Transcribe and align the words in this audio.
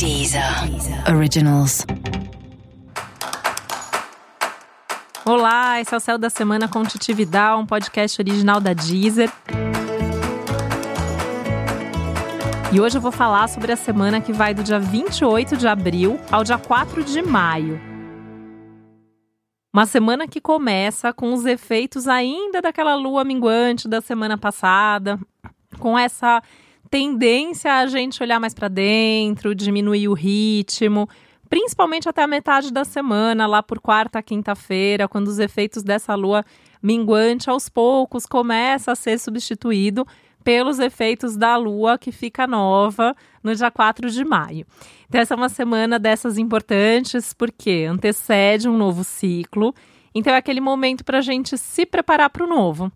Deezer 0.00 0.42
Originals. 1.14 1.84
Olá, 5.26 5.78
esse 5.78 5.92
é 5.92 5.96
o 5.98 6.00
Céu 6.00 6.16
da 6.16 6.30
Semana 6.30 6.66
com 6.66 6.82
Titi 6.84 7.12
Vidal, 7.12 7.60
um 7.60 7.66
podcast 7.66 8.18
original 8.18 8.62
da 8.62 8.72
Deezer. 8.72 9.30
E 12.72 12.80
hoje 12.80 12.96
eu 12.96 13.02
vou 13.02 13.12
falar 13.12 13.46
sobre 13.48 13.72
a 13.72 13.76
semana 13.76 14.22
que 14.22 14.32
vai 14.32 14.54
do 14.54 14.62
dia 14.62 14.80
28 14.80 15.58
de 15.58 15.68
abril 15.68 16.18
ao 16.32 16.42
dia 16.44 16.56
4 16.56 17.04
de 17.04 17.20
maio. 17.20 17.78
Uma 19.70 19.84
semana 19.84 20.26
que 20.26 20.40
começa 20.40 21.12
com 21.12 21.34
os 21.34 21.44
efeitos 21.44 22.08
ainda 22.08 22.62
daquela 22.62 22.94
lua 22.94 23.22
minguante 23.22 23.86
da 23.86 24.00
semana 24.00 24.38
passada, 24.38 25.20
com 25.78 25.98
essa 25.98 26.42
tendência 26.90 27.74
a 27.74 27.86
gente 27.86 28.22
olhar 28.22 28.40
mais 28.40 28.52
para 28.52 28.68
dentro, 28.68 29.54
diminuir 29.54 30.08
o 30.08 30.12
ritmo, 30.12 31.08
principalmente 31.48 32.08
até 32.08 32.22
a 32.22 32.26
metade 32.26 32.72
da 32.72 32.84
semana, 32.84 33.46
lá 33.46 33.62
por 33.62 33.80
quarta, 33.80 34.22
quinta-feira, 34.22 35.08
quando 35.08 35.28
os 35.28 35.38
efeitos 35.38 35.82
dessa 35.82 36.14
lua 36.14 36.44
minguante 36.82 37.48
aos 37.48 37.68
poucos 37.68 38.26
começa 38.26 38.92
a 38.92 38.96
ser 38.96 39.18
substituído 39.18 40.06
pelos 40.42 40.78
efeitos 40.78 41.36
da 41.36 41.56
lua 41.56 41.98
que 41.98 42.10
fica 42.10 42.46
nova 42.46 43.14
no 43.42 43.54
dia 43.54 43.70
4 43.70 44.10
de 44.10 44.24
maio. 44.24 44.66
Então, 45.08 45.20
essa 45.20 45.34
é 45.34 45.36
uma 45.36 45.48
semana 45.48 45.98
dessas 45.98 46.38
importantes 46.38 47.34
porque 47.34 47.86
antecede 47.88 48.68
um 48.68 48.76
novo 48.76 49.04
ciclo. 49.04 49.74
Então, 50.14 50.32
é 50.32 50.36
aquele 50.36 50.60
momento 50.60 51.04
para 51.04 51.18
a 51.18 51.22
gente 51.22 51.56
se 51.58 51.84
preparar 51.84 52.30
para 52.30 52.44
o 52.44 52.48
novo. 52.48 52.90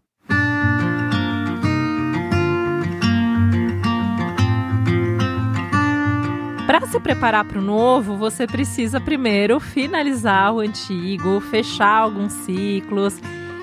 Para 6.74 6.88
se 6.88 6.98
preparar 6.98 7.44
para 7.44 7.60
o 7.60 7.62
novo, 7.62 8.16
você 8.16 8.48
precisa 8.48 9.00
primeiro 9.00 9.60
finalizar 9.60 10.52
o 10.52 10.58
antigo, 10.58 11.40
fechar 11.40 11.98
alguns 11.98 12.32
ciclos, 12.32 13.16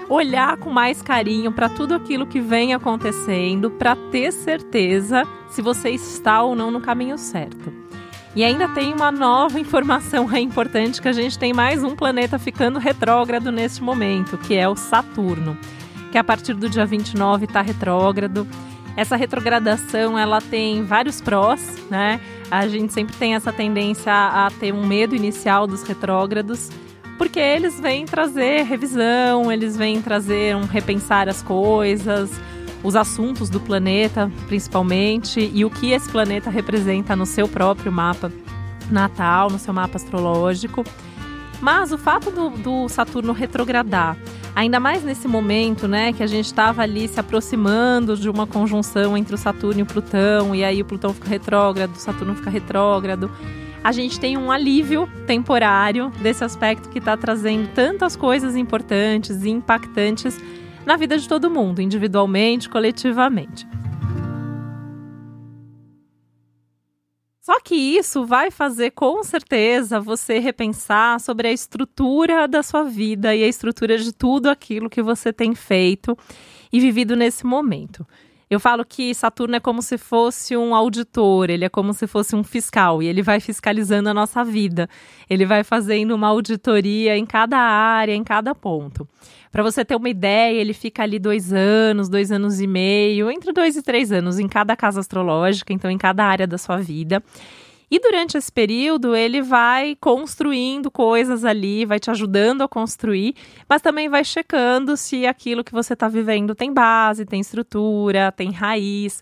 olhar 0.08 0.56
com 0.56 0.70
mais 0.70 1.02
carinho 1.02 1.52
para 1.52 1.68
tudo 1.68 1.94
aquilo 1.94 2.26
que 2.26 2.40
vem 2.40 2.74
acontecendo, 2.74 3.70
para 3.70 3.98
ter 3.98 4.32
certeza 4.32 5.24
se 5.50 5.62
você 5.62 5.90
está 5.90 6.42
ou 6.42 6.56
não 6.56 6.72
no 6.72 6.80
caminho 6.80 7.18
certo. 7.18 7.74
E 8.34 8.46
ainda 8.46 8.70
tem 8.70 8.94
uma 8.94 9.12
nova 9.12 9.60
informação 9.60 10.34
é 10.34 10.40
importante 10.40 11.02
que 11.02 11.10
a 11.10 11.14
gente 11.14 11.38
tem 11.38 11.52
mais 11.52 11.84
um 11.84 11.98
planeta 11.98 12.40
ficando 12.40 12.80
retrógrado 12.80 13.52
neste 13.52 13.84
momento, 13.84 14.38
que 14.38 14.56
é 14.56 14.70
o 14.70 14.76
Saturno, 14.78 15.58
que 16.14 16.18
a 16.18 16.24
partir 16.24 16.54
do 16.54 16.70
dia 16.70 16.86
29 16.86 17.44
está 17.44 17.60
retrógrado. 17.60 18.48
Essa 18.96 19.18
retrogradação 19.18 20.18
ela 20.18 20.40
tem 20.40 20.86
vários 20.86 21.20
prós, 21.20 21.78
né? 21.90 22.22
A 22.52 22.68
gente 22.68 22.92
sempre 22.92 23.16
tem 23.16 23.34
essa 23.34 23.54
tendência 23.54 24.12
a 24.14 24.52
ter 24.52 24.74
um 24.74 24.86
medo 24.86 25.16
inicial 25.16 25.66
dos 25.66 25.84
retrógrados, 25.84 26.70
porque 27.18 27.40
eles 27.40 27.80
vêm 27.80 28.06
trazer 28.06 28.64
revisão, 28.64 29.50
eles 29.50 29.78
vêm 29.78 30.02
trazer 30.02 30.54
um 30.58 30.66
repensar 30.66 31.30
as 31.30 31.42
coisas, 31.42 32.30
os 32.84 32.94
assuntos 32.94 33.50
do 33.50 33.62
planeta, 33.62 34.30
principalmente, 34.48 35.50
e 35.54 35.64
o 35.64 35.70
que 35.70 35.92
esse 35.92 36.10
planeta 36.10 36.50
representa 36.50 37.16
no 37.16 37.26
seu 37.26 37.48
próprio 37.48 37.90
mapa 37.90 38.30
natal, 38.92 39.50
no 39.50 39.58
seu 39.58 39.74
mapa 39.74 39.96
astrológico. 39.96 40.84
Mas 41.62 41.94
o 41.94 41.98
fato 41.98 42.32
do, 42.32 42.50
do 42.50 42.90
Saturno 42.90 43.32
retrogradar 43.32 44.18
Ainda 44.54 44.80
mais 44.80 45.04
nesse 45.04 45.28
momento, 45.28 45.88
né, 45.88 46.12
que 46.12 46.22
a 46.22 46.28
gente 46.28 46.46
estava 46.46 46.82
ali 46.82 47.08
se 47.08 47.20
aproximando 47.20 48.18
de 48.18 48.30
uma 48.30 48.46
conjunção 48.46 49.18
entre 49.18 49.34
o 49.34 49.38
Saturno 49.38 49.80
e 49.80 49.84
o 49.84 49.86
Plutão, 49.86 50.54
e 50.54 50.64
aí 50.64 50.82
o 50.82 50.86
Plutão 50.86 51.14
fica 51.14 51.30
retrógrado, 51.30 51.94
o 51.96 52.00
Saturno 52.00 52.36
fica 52.36 52.50
retrógrado. 52.50 53.32
A 53.84 53.92
gente 53.92 54.20
tem 54.20 54.38
um 54.38 54.52
alívio 54.52 55.10
temporário 55.26 56.12
desse 56.22 56.44
aspecto 56.44 56.90
que 56.90 57.00
está 57.00 57.18
trazendo 57.18 57.70
tantas 57.74 58.16
coisas 58.16 58.56
importantes 58.56 59.44
e 59.44 59.50
impactantes 59.50 60.40
na 60.86 60.98
vida 60.98 61.18
de 61.18 61.28
todo 61.28 61.50
mundo, 61.50 61.82
individualmente, 61.82 62.70
coletivamente. 62.70 63.68
Só 67.42 67.60
que 67.60 67.74
isso 67.74 68.24
vai 68.24 68.52
fazer 68.52 68.92
com 68.92 69.24
certeza 69.24 70.00
você 70.00 70.38
repensar 70.38 71.20
sobre 71.20 71.48
a 71.48 71.52
estrutura 71.52 72.48
da 72.48 72.62
sua 72.62 72.84
vida 72.84 73.36
e 73.36 73.44
a 73.44 73.48
estrutura 73.48 73.98
de 73.98 74.14
tudo 74.14 74.48
aquilo 74.48 74.92
que 74.92 75.02
você 75.02 75.34
tem 75.34 75.56
feito 75.56 76.16
e 76.72 76.80
vivido 76.80 77.16
nesse 77.16 77.44
momento. 77.44 78.06
Eu 78.52 78.60
falo 78.60 78.84
que 78.84 79.16
Saturno 79.16 79.56
é 79.56 79.62
como 79.62 79.82
se 79.82 79.98
fosse 79.98 80.58
um 80.58 80.76
auditor, 80.76 81.50
ele 81.50 81.64
é 81.64 81.70
como 81.70 81.94
se 81.94 82.06
fosse 82.06 82.36
um 82.36 82.44
fiscal 82.44 83.02
e 83.02 83.08
ele 83.08 83.22
vai 83.22 83.40
fiscalizando 83.40 84.10
a 84.10 84.14
nossa 84.14 84.44
vida. 84.44 84.90
Ele 85.30 85.46
vai 85.46 85.64
fazendo 85.64 86.14
uma 86.14 86.28
auditoria 86.28 87.16
em 87.18 87.26
cada 87.26 87.58
área, 87.58 88.14
em 88.14 88.26
cada 88.26 88.54
ponto. 88.54 89.08
Para 89.54 89.64
você 89.64 89.86
ter 89.86 89.96
uma 89.96 90.10
ideia, 90.10 90.60
ele 90.60 90.74
fica 90.74 91.02
ali 91.02 91.18
dois 91.18 91.54
anos, 91.54 92.10
dois 92.10 92.30
anos 92.30 92.60
e 92.60 92.68
meio, 92.68 93.32
entre 93.32 93.54
dois 93.54 93.78
e 93.78 93.82
três 93.82 94.12
anos 94.12 94.38
em 94.38 94.50
cada 94.50 94.76
casa 94.76 95.00
astrológica, 95.00 95.72
então 95.72 95.90
em 95.90 95.98
cada 95.98 96.26
área 96.26 96.46
da 96.46 96.58
sua 96.58 96.76
vida. 96.76 97.24
E 97.92 98.00
durante 98.00 98.38
esse 98.38 98.50
período, 98.50 99.14
ele 99.14 99.42
vai 99.42 99.98
construindo 100.00 100.90
coisas 100.90 101.44
ali, 101.44 101.84
vai 101.84 102.00
te 102.00 102.10
ajudando 102.10 102.62
a 102.62 102.68
construir, 102.68 103.36
mas 103.68 103.82
também 103.82 104.08
vai 104.08 104.24
checando 104.24 104.96
se 104.96 105.28
aquilo 105.28 105.62
que 105.62 105.74
você 105.74 105.92
está 105.92 106.08
vivendo 106.08 106.56
tem 106.56 106.74
base, 106.74 107.26
tem 107.26 107.42
estrutura, 107.42 108.32
tem 108.32 108.50
raiz. 108.50 109.22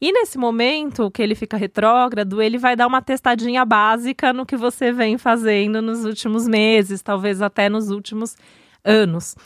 E 0.00 0.10
nesse 0.10 0.38
momento 0.38 1.10
que 1.10 1.20
ele 1.20 1.34
fica 1.34 1.58
retrógrado, 1.58 2.40
ele 2.40 2.56
vai 2.56 2.74
dar 2.74 2.86
uma 2.86 3.02
testadinha 3.02 3.62
básica 3.66 4.32
no 4.32 4.46
que 4.46 4.56
você 4.56 4.90
vem 4.90 5.18
fazendo 5.18 5.82
nos 5.82 6.06
últimos 6.06 6.48
meses, 6.48 7.02
talvez 7.02 7.42
até 7.42 7.68
nos 7.68 7.90
últimos 7.90 8.36
anos. 8.82 9.36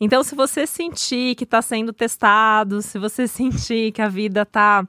Então, 0.00 0.24
se 0.24 0.34
você 0.34 0.66
sentir 0.66 1.36
que 1.36 1.44
está 1.44 1.62
sendo 1.62 1.92
testado, 1.92 2.82
se 2.82 2.98
você 2.98 3.28
sentir 3.28 3.92
que 3.92 4.02
a 4.02 4.08
vida 4.08 4.42
está 4.42 4.84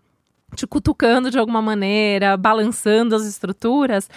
te 0.55 0.67
cutucando 0.67 1.31
de 1.31 1.39
alguma 1.39 1.61
maneira, 1.61 2.35
balançando 2.37 3.15
as 3.15 3.25
estruturas, 3.25 4.09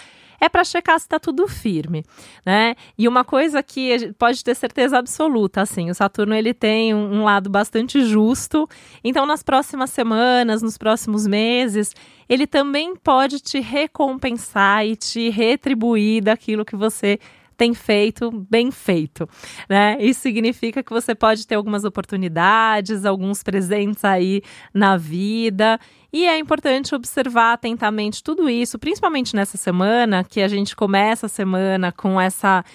é 0.43 0.49
para 0.49 0.63
checar 0.65 0.99
se 0.99 1.05
está 1.05 1.17
tudo 1.19 1.47
firme, 1.47 2.03
né? 2.45 2.75
E 2.97 3.07
uma 3.07 3.23
coisa 3.23 3.63
que 3.63 4.11
pode 4.19 4.43
ter 4.43 4.53
certeza 4.55 4.97
absoluta, 4.97 5.61
assim, 5.61 5.89
o 5.89 5.95
Saturno 5.95 6.35
ele 6.35 6.53
tem 6.53 6.93
um, 6.93 7.21
um 7.21 7.23
lado 7.23 7.49
bastante 7.49 8.03
justo, 8.03 8.67
então 9.03 9.25
nas 9.25 9.41
próximas 9.41 9.89
semanas, 9.91 10.61
nos 10.61 10.77
próximos 10.77 11.25
meses, 11.25 11.93
ele 12.27 12.45
também 12.45 12.93
pode 12.93 13.39
te 13.39 13.61
recompensar 13.61 14.85
e 14.85 14.97
te 14.97 15.29
retribuir 15.29 16.21
daquilo 16.21 16.65
que 16.65 16.75
você 16.75 17.19
tem 17.63 17.73
feito 17.73 18.29
bem 18.49 18.71
feito, 18.71 19.27
né? 19.69 19.95
Isso 19.97 20.19
significa 20.19 20.83
que 20.83 20.91
você 20.91 21.15
pode 21.15 21.47
ter 21.47 21.55
algumas 21.55 21.85
oportunidades, 21.85 23.05
alguns 23.05 23.41
presentes 23.41 24.03
aí 24.03 24.41
na 24.73 24.97
vida. 24.97 25.79
E 26.11 26.25
é 26.25 26.37
importante 26.37 26.93
observar 26.93 27.53
atentamente 27.53 28.21
tudo 28.21 28.49
isso, 28.49 28.77
principalmente 28.77 29.33
nessa 29.33 29.55
semana, 29.55 30.25
que 30.25 30.41
a 30.41 30.47
gente 30.49 30.75
começa 30.75 31.27
a 31.27 31.29
semana 31.29 31.89
com 31.89 32.19
essa 32.19 32.65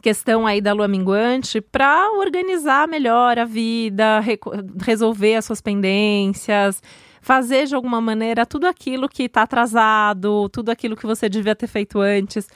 questão 0.00 0.46
aí 0.46 0.60
da 0.60 0.72
lua 0.72 0.86
minguante 0.86 1.60
para 1.60 2.12
organizar 2.12 2.86
melhor 2.86 3.40
a 3.40 3.44
vida, 3.44 4.20
re 4.20 4.38
resolver 4.80 5.34
as 5.34 5.46
suas 5.46 5.60
pendências, 5.60 6.80
fazer 7.20 7.66
de 7.66 7.74
alguma 7.74 8.00
maneira 8.00 8.46
tudo 8.46 8.68
aquilo 8.68 9.08
que 9.08 9.24
está 9.24 9.42
atrasado, 9.42 10.48
tudo 10.50 10.70
aquilo 10.70 10.94
que 10.94 11.06
você 11.06 11.28
devia 11.28 11.56
ter 11.56 11.66
feito 11.66 11.98
antes. 11.98 12.48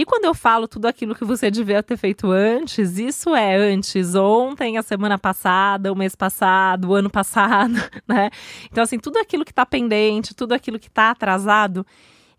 E 0.00 0.04
quando 0.06 0.24
eu 0.24 0.32
falo 0.32 0.66
tudo 0.66 0.86
aquilo 0.86 1.14
que 1.14 1.26
você 1.26 1.50
devia 1.50 1.82
ter 1.82 1.94
feito 1.94 2.30
antes, 2.30 2.96
isso 2.96 3.34
é 3.36 3.54
antes, 3.54 4.14
ontem, 4.14 4.78
a 4.78 4.82
semana 4.82 5.18
passada, 5.18 5.92
o 5.92 5.94
mês 5.94 6.16
passado, 6.16 6.88
o 6.88 6.94
ano 6.94 7.10
passado, 7.10 7.74
né? 8.08 8.30
Então, 8.72 8.82
assim, 8.82 8.98
tudo 8.98 9.18
aquilo 9.18 9.44
que 9.44 9.52
está 9.52 9.66
pendente, 9.66 10.34
tudo 10.34 10.54
aquilo 10.54 10.78
que 10.78 10.88
está 10.88 11.10
atrasado, 11.10 11.84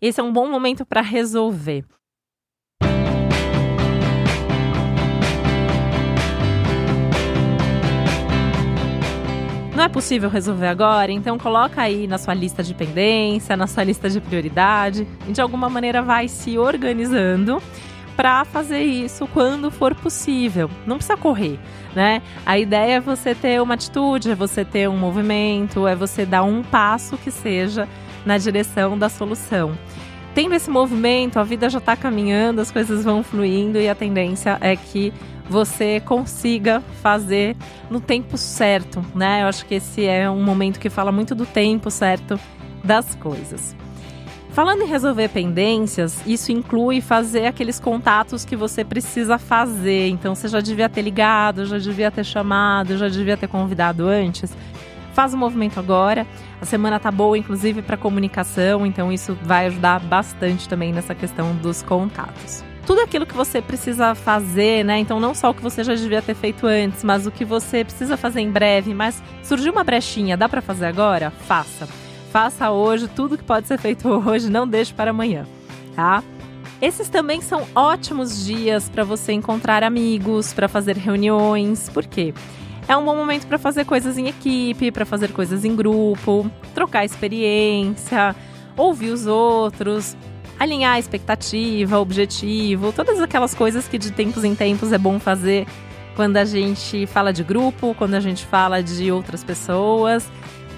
esse 0.00 0.20
é 0.20 0.24
um 0.24 0.32
bom 0.32 0.50
momento 0.50 0.84
para 0.84 1.00
resolver. 1.00 1.84
Não 9.74 9.84
é 9.84 9.88
possível 9.88 10.28
resolver 10.28 10.66
agora, 10.66 11.10
então 11.10 11.38
coloca 11.38 11.80
aí 11.80 12.06
na 12.06 12.18
sua 12.18 12.34
lista 12.34 12.62
de 12.62 12.74
pendência, 12.74 13.56
na 13.56 13.66
sua 13.66 13.82
lista 13.82 14.08
de 14.10 14.20
prioridade, 14.20 15.08
e 15.26 15.32
de 15.32 15.40
alguma 15.40 15.70
maneira 15.70 16.02
vai 16.02 16.28
se 16.28 16.58
organizando 16.58 17.60
para 18.14 18.44
fazer 18.44 18.82
isso 18.82 19.26
quando 19.28 19.70
for 19.70 19.94
possível. 19.94 20.70
Não 20.86 20.96
precisa 20.96 21.16
correr, 21.16 21.58
né? 21.94 22.20
A 22.44 22.58
ideia 22.58 22.96
é 22.96 23.00
você 23.00 23.34
ter 23.34 23.62
uma 23.62 23.72
atitude, 23.72 24.30
é 24.30 24.34
você 24.34 24.62
ter 24.62 24.90
um 24.90 24.98
movimento, 24.98 25.86
é 25.86 25.96
você 25.96 26.26
dar 26.26 26.42
um 26.42 26.62
passo 26.62 27.16
que 27.16 27.30
seja 27.30 27.88
na 28.26 28.36
direção 28.36 28.98
da 28.98 29.08
solução. 29.08 29.72
Tendo 30.34 30.54
esse 30.54 30.70
movimento, 30.70 31.38
a 31.38 31.44
vida 31.44 31.68
já 31.68 31.78
está 31.78 31.94
caminhando, 31.94 32.60
as 32.60 32.70
coisas 32.70 33.04
vão 33.04 33.22
fluindo 33.22 33.78
e 33.78 33.88
a 33.88 33.94
tendência 33.94 34.56
é 34.62 34.74
que 34.74 35.12
você 35.48 36.00
consiga 36.00 36.82
fazer 37.02 37.54
no 37.90 38.00
tempo 38.00 38.38
certo, 38.38 39.04
né? 39.14 39.42
Eu 39.42 39.48
acho 39.48 39.66
que 39.66 39.74
esse 39.74 40.06
é 40.06 40.30
um 40.30 40.42
momento 40.42 40.80
que 40.80 40.88
fala 40.88 41.12
muito 41.12 41.34
do 41.34 41.44
tempo 41.44 41.90
certo 41.90 42.40
das 42.82 43.14
coisas. 43.16 43.76
Falando 44.52 44.82
em 44.82 44.86
resolver 44.86 45.28
pendências, 45.28 46.20
isso 46.26 46.52
inclui 46.52 47.00
fazer 47.00 47.46
aqueles 47.46 47.80
contatos 47.80 48.44
que 48.44 48.54
você 48.54 48.84
precisa 48.84 49.38
fazer. 49.38 50.08
Então, 50.08 50.34
você 50.34 50.46
já 50.46 50.60
devia 50.60 50.90
ter 50.90 51.00
ligado, 51.00 51.64
já 51.64 51.78
devia 51.78 52.10
ter 52.10 52.24
chamado, 52.24 52.98
já 52.98 53.08
devia 53.08 53.34
ter 53.34 53.48
convidado 53.48 54.06
antes. 54.06 54.54
Faz 55.12 55.34
o 55.34 55.36
movimento 55.36 55.78
agora. 55.78 56.26
A 56.60 56.64
semana 56.64 56.98
tá 56.98 57.10
boa, 57.10 57.36
inclusive, 57.36 57.82
para 57.82 57.96
comunicação, 57.96 58.86
então 58.86 59.12
isso 59.12 59.36
vai 59.42 59.66
ajudar 59.66 60.00
bastante 60.00 60.68
também 60.68 60.92
nessa 60.92 61.14
questão 61.14 61.54
dos 61.56 61.82
contatos 61.82 62.64
tudo 62.86 63.00
aquilo 63.00 63.24
que 63.24 63.34
você 63.34 63.62
precisa 63.62 64.14
fazer, 64.14 64.84
né? 64.84 64.98
Então, 64.98 65.20
não 65.20 65.34
só 65.34 65.50
o 65.50 65.54
que 65.54 65.62
você 65.62 65.84
já 65.84 65.94
devia 65.94 66.20
ter 66.20 66.34
feito 66.34 66.66
antes, 66.66 67.04
mas 67.04 67.26
o 67.26 67.30
que 67.30 67.44
você 67.44 67.84
precisa 67.84 68.16
fazer 68.16 68.40
em 68.40 68.50
breve. 68.50 68.92
Mas 68.92 69.22
surgiu 69.42 69.72
uma 69.72 69.84
brechinha, 69.84 70.36
dá 70.36 70.48
para 70.48 70.60
fazer 70.60 70.86
agora? 70.86 71.30
Faça. 71.30 71.88
Faça 72.30 72.70
hoje 72.70 73.08
tudo 73.08 73.38
que 73.38 73.44
pode 73.44 73.68
ser 73.68 73.78
feito 73.78 74.08
hoje, 74.26 74.50
não 74.50 74.66
deixe 74.66 74.92
para 74.92 75.10
amanhã, 75.10 75.46
tá? 75.94 76.22
Esses 76.80 77.08
também 77.08 77.40
são 77.40 77.64
ótimos 77.74 78.44
dias 78.44 78.88
para 78.88 79.04
você 79.04 79.32
encontrar 79.32 79.84
amigos, 79.84 80.52
para 80.52 80.66
fazer 80.66 80.96
reuniões. 80.96 81.88
Por 81.88 82.04
quê? 82.04 82.34
É 82.92 82.96
um 82.96 83.06
bom 83.06 83.16
momento 83.16 83.46
para 83.46 83.56
fazer 83.56 83.86
coisas 83.86 84.18
em 84.18 84.28
equipe, 84.28 84.92
para 84.92 85.06
fazer 85.06 85.32
coisas 85.32 85.64
em 85.64 85.74
grupo, 85.74 86.50
trocar 86.74 87.06
experiência, 87.06 88.36
ouvir 88.76 89.08
os 89.08 89.26
outros, 89.26 90.14
alinhar 90.60 90.98
expectativa, 90.98 91.98
objetivo, 91.98 92.92
todas 92.92 93.18
aquelas 93.18 93.54
coisas 93.54 93.88
que 93.88 93.96
de 93.96 94.12
tempos 94.12 94.44
em 94.44 94.54
tempos 94.54 94.92
é 94.92 94.98
bom 94.98 95.18
fazer 95.18 95.66
quando 96.14 96.36
a 96.36 96.44
gente 96.44 97.06
fala 97.06 97.32
de 97.32 97.42
grupo, 97.42 97.94
quando 97.94 98.12
a 98.12 98.20
gente 98.20 98.44
fala 98.44 98.82
de 98.82 99.10
outras 99.10 99.42
pessoas. 99.42 100.30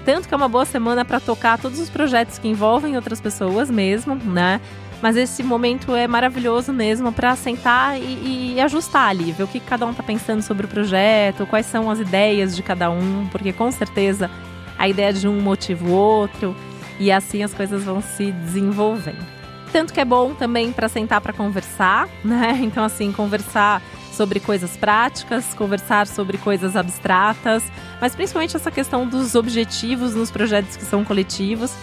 Tanto 0.05 0.29
que 0.29 0.33
é 0.33 0.37
uma 0.37 0.47
boa 0.47 0.63
semana 0.63 1.03
para 1.03 1.19
tocar 1.19 1.59
todos 1.59 1.79
os 1.81 1.89
projetos 1.89 2.39
que 2.39 2.47
envolvem 2.47 2.95
outras 2.95 3.19
pessoas 3.19 3.69
mesmo, 3.69 4.15
né? 4.15 4.61
Mas 5.01 5.15
esse 5.15 5.43
momento 5.43 5.95
é 5.95 6.07
maravilhoso 6.07 6.73
mesmo 6.73 7.11
para 7.11 7.35
sentar 7.35 7.99
e, 7.99 8.53
e, 8.55 8.61
ajustar 8.61 9.09
ali, 9.09 9.31
ver 9.31 9.43
o 9.43 9.47
que 9.47 9.59
cada 9.59 9.85
um 9.85 9.91
está 9.91 10.01
pensando 10.01 10.41
sobre 10.41 10.65
o 10.65 10.69
projeto, 10.69 11.45
quais 11.45 11.65
são 11.65 11.91
as 11.91 11.99
ideias 11.99 12.55
de 12.55 12.63
cada 12.63 12.89
um, 12.89 13.27
porque 13.31 13.51
com 13.53 13.69
certeza 13.71 14.31
a 14.77 14.87
ideia 14.87 15.13
de 15.13 15.27
um 15.27 15.39
motiva 15.41 15.85
o 15.85 15.91
outro 15.91 16.55
e 16.99 17.11
assim 17.11 17.43
as 17.43 17.53
coisas 17.53 17.83
vão 17.83 18.01
se 18.01 18.31
desenvolvendo 18.31 19.35
tanto 19.75 19.93
que 19.93 19.99
é 19.99 20.05
bom 20.05 20.33
também 20.33 20.71
para 20.71 20.87
sentar 20.87 21.19
para 21.19 21.33
conversar, 21.33 22.07
né? 22.23 22.57
Então, 22.61 22.81
assim, 22.81 23.11
conversar 23.11 23.81
sobre 24.09 24.39
coisas 24.39 24.77
práticas, 24.77 25.53
conversar 25.53 26.07
sobre 26.07 26.37
coisas 26.37 26.77
abstratas, 26.77 27.61
mas 27.99 28.15
principalmente 28.15 28.55
essa 28.55 28.71
questão 28.71 29.05
dos 29.05 29.35
objetivos 29.35 30.15
nos 30.15 30.31
projetos 30.31 30.77
que 30.77 30.85
são 30.85 31.03
coletivos. 31.03 31.73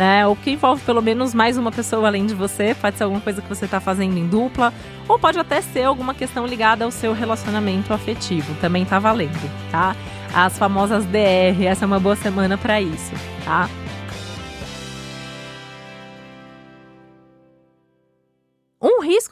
Né, 0.00 0.26
ou 0.26 0.34
que 0.34 0.52
envolve 0.52 0.82
pelo 0.82 1.02
menos 1.02 1.34
mais 1.34 1.58
uma 1.58 1.70
pessoa 1.70 2.06
além 2.06 2.24
de 2.24 2.34
você, 2.34 2.74
pode 2.74 2.96
ser 2.96 3.04
alguma 3.04 3.20
coisa 3.20 3.42
que 3.42 3.48
você 3.50 3.66
está 3.66 3.80
fazendo 3.80 4.16
em 4.16 4.26
dupla, 4.26 4.72
ou 5.06 5.18
pode 5.18 5.38
até 5.38 5.60
ser 5.60 5.82
alguma 5.82 6.14
questão 6.14 6.46
ligada 6.46 6.86
ao 6.86 6.90
seu 6.90 7.12
relacionamento 7.12 7.92
afetivo, 7.92 8.54
também 8.62 8.82
tá 8.86 8.98
valendo, 8.98 9.50
tá? 9.70 9.94
As 10.34 10.56
famosas 10.56 11.04
DR, 11.04 11.66
essa 11.66 11.84
é 11.84 11.86
uma 11.86 12.00
boa 12.00 12.16
semana 12.16 12.56
para 12.56 12.80
isso, 12.80 13.12
tá? 13.44 13.68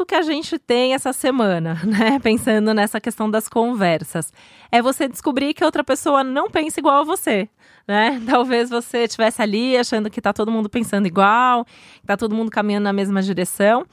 Que 0.08 0.14
a 0.14 0.22
gente 0.22 0.58
tem 0.58 0.94
essa 0.94 1.12
semana, 1.12 1.74
né, 1.84 2.18
pensando 2.18 2.72
nessa 2.72 2.98
questão 2.98 3.30
das 3.30 3.46
conversas, 3.46 4.32
é 4.72 4.80
você 4.80 5.06
descobrir 5.06 5.52
que 5.52 5.62
outra 5.62 5.84
pessoa 5.84 6.24
não 6.24 6.50
pensa 6.50 6.80
igual 6.80 7.02
a 7.02 7.04
você, 7.04 7.48
né? 7.86 8.20
Talvez 8.26 8.70
você 8.70 9.04
estivesse 9.04 9.42
ali 9.42 9.76
achando 9.76 10.08
que 10.08 10.20
tá 10.20 10.32
todo 10.32 10.50
mundo 10.50 10.68
pensando 10.70 11.06
igual, 11.06 11.64
que 12.00 12.06
tá 12.06 12.16
todo 12.16 12.34
mundo 12.34 12.50
caminhando 12.50 12.84
na 12.84 12.92
mesma 12.92 13.20
direção. 13.20 13.86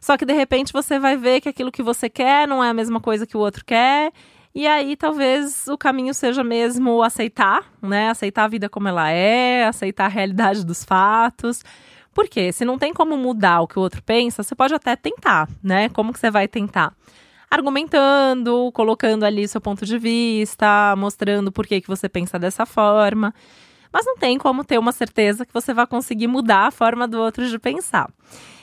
Só 0.00 0.16
que 0.16 0.26
de 0.26 0.32
repente 0.32 0.72
você 0.72 0.98
vai 0.98 1.16
ver 1.16 1.40
que 1.40 1.48
aquilo 1.48 1.70
que 1.70 1.82
você 1.82 2.10
quer 2.10 2.48
não 2.48 2.64
é 2.64 2.70
a 2.70 2.74
mesma 2.74 3.00
coisa 3.00 3.24
que 3.24 3.36
o 3.36 3.40
outro 3.40 3.64
quer. 3.64 4.12
E 4.52 4.66
aí 4.66 4.96
talvez 4.96 5.68
o 5.68 5.78
caminho 5.78 6.12
seja 6.12 6.42
mesmo 6.42 7.00
aceitar, 7.00 7.64
né? 7.80 8.10
Aceitar 8.10 8.44
a 8.44 8.48
vida 8.48 8.68
como 8.68 8.88
ela 8.88 9.08
é, 9.08 9.66
aceitar 9.66 10.06
a 10.06 10.08
realidade 10.08 10.66
dos 10.66 10.84
fatos 10.84 11.62
porque 12.20 12.52
se 12.52 12.66
não 12.66 12.78
tem 12.78 12.92
como 12.92 13.16
mudar 13.16 13.62
o 13.62 13.66
que 13.66 13.78
o 13.78 13.82
outro 13.82 14.02
pensa, 14.02 14.42
você 14.42 14.54
pode 14.54 14.74
até 14.74 14.94
tentar, 14.94 15.48
né? 15.62 15.88
Como 15.88 16.12
que 16.12 16.20
você 16.20 16.30
vai 16.30 16.46
tentar? 16.46 16.92
Argumentando, 17.50 18.70
colocando 18.74 19.24
ali 19.24 19.48
seu 19.48 19.58
ponto 19.58 19.86
de 19.86 19.96
vista, 19.96 20.94
mostrando 20.98 21.50
por 21.50 21.66
que, 21.66 21.80
que 21.80 21.88
você 21.88 22.10
pensa 22.10 22.38
dessa 22.38 22.66
forma. 22.66 23.32
Mas 23.90 24.04
não 24.04 24.18
tem 24.18 24.36
como 24.36 24.62
ter 24.62 24.78
uma 24.78 24.92
certeza 24.92 25.46
que 25.46 25.52
você 25.52 25.72
vai 25.72 25.86
conseguir 25.86 26.26
mudar 26.26 26.66
a 26.66 26.70
forma 26.70 27.08
do 27.08 27.18
outro 27.18 27.48
de 27.48 27.58
pensar. 27.58 28.10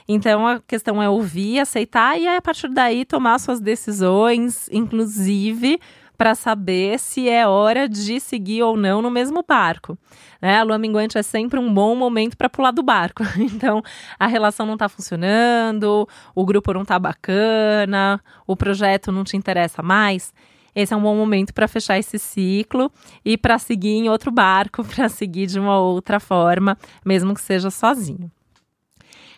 Então 0.08 0.46
a 0.46 0.60
questão 0.60 1.02
é 1.02 1.10
ouvir, 1.10 1.60
aceitar 1.60 2.16
e 2.16 2.28
a 2.28 2.40
partir 2.40 2.70
daí 2.70 3.06
tomar 3.06 3.40
suas 3.40 3.60
decisões, 3.60 4.70
inclusive 4.72 5.80
para 6.18 6.34
saber 6.34 7.00
se 7.00 7.30
é 7.30 7.48
hora 7.48 7.88
de 7.88 8.20
seguir 8.20 8.64
ou 8.64 8.76
não 8.76 9.02
no 9.02 9.12
mesmo 9.12 9.44
barco. 9.48 9.98
Né? 10.42 10.58
A 10.58 10.64
lua 10.64 10.78
minguante 10.78 11.18
é 11.18 11.24
sempre 11.24 11.60
um 11.60 11.72
bom 11.72 11.96
momento 11.96 12.36
para 12.36 12.50
pular 12.50 12.72
do 12.72 12.84
barco. 12.84 13.24
Então, 13.58 13.82
a 14.20 14.28
relação 14.28 14.66
não 14.66 14.74
está 14.74 14.90
funcionando, 14.90 16.08
o 16.36 16.46
grupo 16.46 16.74
não 16.74 16.82
está 16.82 17.00
bacana, 17.00 18.22
o 18.46 18.56
projeto 18.56 19.12
não 19.12 19.24
te 19.24 19.38
interessa 19.38 19.82
mais. 19.82 20.34
Esse 20.76 20.94
é 20.94 20.98
um 20.98 21.02
bom 21.02 21.16
momento 21.16 21.54
para 21.54 21.68
fechar 21.68 21.98
esse 21.98 22.20
ciclo 22.20 22.92
e 23.26 23.36
para 23.38 23.58
seguir 23.58 23.96
em 23.96 24.10
outro 24.10 24.32
barco, 24.32 24.84
para 24.96 25.10
seguir 25.10 25.48
de 25.48 25.60
uma 25.60 25.80
outra 25.80 26.20
forma, 26.20 26.78
mesmo 27.04 27.34
que 27.34 27.42
seja 27.42 27.72
sozinho. 27.72 28.32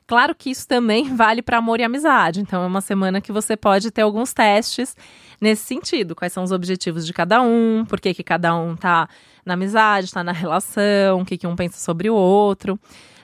Claro 0.09 0.33
que 0.33 0.49
isso 0.49 0.67
também 0.67 1.03
vale 1.13 1.39
para 1.43 1.59
amor 1.59 1.79
e 1.79 1.83
amizade. 1.83 2.41
Então, 2.41 2.63
é 2.63 2.65
uma 2.65 2.81
semana 2.81 3.21
que 3.21 3.31
você 3.31 3.55
pode 3.55 3.91
ter 3.91 4.01
alguns 4.01 4.33
testes 4.33 4.97
nesse 5.39 5.61
sentido. 5.61 6.15
Quais 6.15 6.33
são 6.33 6.43
os 6.43 6.51
objetivos 6.51 7.05
de 7.05 7.13
cada 7.13 7.39
um, 7.43 7.85
por 7.87 8.01
que, 8.01 8.11
que 8.11 8.23
cada 8.23 8.55
um 8.55 8.75
tá 8.75 9.07
na 9.45 9.53
amizade, 9.53 10.11
tá 10.11 10.23
na 10.23 10.31
relação, 10.31 11.21
o 11.21 11.25
que, 11.25 11.37
que 11.37 11.45
um 11.45 11.55
pensa 11.55 11.77
sobre 11.77 12.09
o 12.09 12.15
outro. 12.15 12.79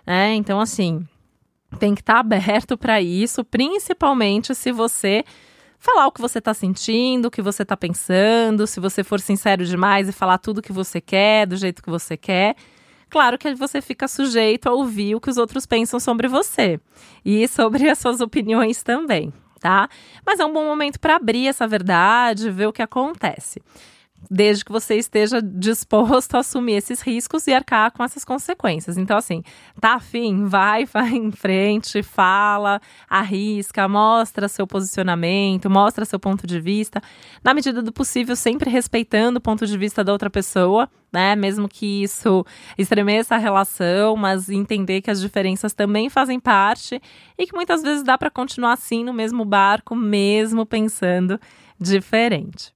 Né? 0.06 0.36
Então, 0.36 0.62
assim, 0.62 1.04
tem 1.80 1.96
que 1.96 2.02
estar 2.02 2.14
tá 2.14 2.20
aberto 2.20 2.78
para 2.78 3.02
isso, 3.02 3.44
principalmente 3.44 4.54
se 4.54 4.72
você 4.72 5.24
falar 5.80 6.06
o 6.06 6.12
que 6.12 6.22
você 6.22 6.38
está 6.38 6.54
sentindo, 6.54 7.26
o 7.26 7.32
que 7.32 7.42
você 7.42 7.64
está 7.64 7.76
pensando, 7.76 8.68
se 8.68 8.80
você 8.80 9.04
for 9.04 9.20
sincero 9.20 9.66
demais 9.66 10.08
e 10.08 10.12
falar 10.12 10.38
tudo 10.38 10.60
o 10.60 10.62
que 10.62 10.72
você 10.72 11.02
quer, 11.02 11.48
do 11.48 11.58
jeito 11.58 11.82
que 11.82 11.90
você 11.90 12.16
quer 12.16 12.56
Claro 13.10 13.38
que 13.38 13.54
você 13.56 13.82
fica 13.82 14.08
sujeito 14.08 14.68
a 14.68 14.74
ouvir 14.74 15.16
o 15.16 15.22
que 15.22 15.30
os 15.30 15.38
outros 15.38 15.66
pensam 15.66 16.00
sobre 16.00 16.28
você 16.28 16.80
e 17.24 17.48
sobre 17.48 17.90
as 17.90 17.98
suas 18.00 18.22
opiniões 18.22 18.84
também, 18.84 19.32
tá? 19.60 19.90
Mas 20.26 20.40
é 20.40 20.46
um 20.46 20.54
bom 20.54 20.66
momento 20.66 21.00
para 21.00 21.16
abrir 21.16 21.48
essa 21.48 21.68
verdade, 21.68 22.50
ver 22.52 22.68
o 22.68 22.74
que 22.74 22.82
acontece 22.82 23.62
desde 24.30 24.66
que 24.66 24.72
você 24.72 24.96
esteja 24.96 25.42
disposto 25.42 26.36
a 26.36 26.40
assumir 26.40 26.74
esses 26.74 27.02
riscos 27.02 27.48
e 27.48 27.54
arcar 27.54 27.92
com 27.92 28.04
essas 28.04 28.26
consequências. 28.26 28.98
Então, 28.98 29.18
assim, 29.18 29.44
tá 29.80 29.96
afim? 29.96 30.46
Vai, 30.46 30.86
vai 30.92 31.12
em 31.12 31.32
frente, 31.32 32.02
fala, 32.02 32.82
arrisca, 33.10 33.88
mostra 33.88 34.48
seu 34.48 34.66
posicionamento, 34.66 35.70
mostra 35.70 36.06
seu 36.06 36.20
ponto 36.20 36.48
de 36.48 36.60
vista, 36.60 37.02
na 37.44 37.54
medida 37.54 37.82
do 37.82 37.92
possível, 37.92 38.36
sempre 38.36 38.70
respeitando 38.70 39.38
o 39.38 39.42
ponto 39.42 39.66
de 39.66 39.78
vista 39.78 40.04
da 40.04 40.12
outra 40.12 40.30
pessoa, 40.30 40.90
né? 41.12 41.36
Mesmo 41.36 41.70
que 41.70 42.04
isso 42.04 42.46
estremeça 42.78 43.36
a 43.36 43.38
relação, 43.38 44.16
mas 44.16 44.50
entender 44.50 45.02
que 45.02 45.12
as 45.12 45.22
diferenças 45.22 45.74
também 45.74 46.10
fazem 46.10 46.40
parte 46.40 47.02
e 47.38 47.46
que 47.46 47.56
muitas 47.56 47.82
vezes 47.82 48.04
dá 48.04 48.18
para 48.18 48.30
continuar 48.30 48.74
assim 48.74 49.04
no 49.04 49.14
mesmo 49.14 49.46
barco, 49.46 49.96
mesmo 49.96 50.66
pensando 50.66 51.40
diferente. 51.80 52.76